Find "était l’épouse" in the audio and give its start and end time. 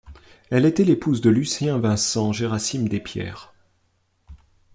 0.65-1.21